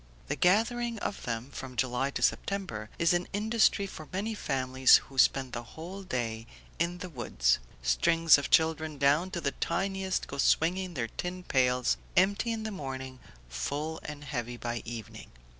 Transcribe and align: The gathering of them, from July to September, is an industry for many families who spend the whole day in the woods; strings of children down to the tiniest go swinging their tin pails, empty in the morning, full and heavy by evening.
The 0.29 0.35
gathering 0.35 0.97
of 0.97 1.25
them, 1.25 1.51
from 1.51 1.75
July 1.75 2.09
to 2.09 2.23
September, 2.23 2.89
is 2.97 3.13
an 3.13 3.27
industry 3.33 3.85
for 3.85 4.09
many 4.11 4.33
families 4.33 4.95
who 4.97 5.19
spend 5.19 5.53
the 5.53 5.61
whole 5.77 6.01
day 6.01 6.47
in 6.79 6.97
the 6.97 7.09
woods; 7.11 7.59
strings 7.83 8.39
of 8.39 8.49
children 8.49 8.97
down 8.97 9.29
to 9.29 9.39
the 9.39 9.51
tiniest 9.51 10.25
go 10.27 10.39
swinging 10.39 10.95
their 10.95 11.09
tin 11.09 11.43
pails, 11.43 11.97
empty 12.17 12.51
in 12.51 12.63
the 12.63 12.71
morning, 12.71 13.19
full 13.47 13.99
and 14.01 14.23
heavy 14.23 14.57
by 14.57 14.81
evening. 14.85 15.31